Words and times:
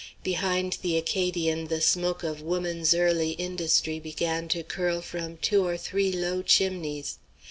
Behind 0.23 0.79
the 0.81 0.97
Acadian 0.97 1.67
the 1.67 1.79
smoke 1.79 2.23
of 2.23 2.41
woman's 2.41 2.95
early 2.95 3.33
industry 3.33 3.99
began 3.99 4.47
to 4.47 4.63
curl 4.63 4.99
from 4.99 5.37
two 5.37 5.63
or 5.63 5.77
three 5.77 6.11
low 6.11 6.41
chimneys. 6.41 7.19